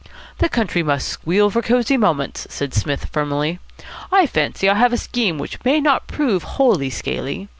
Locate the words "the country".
0.39-0.81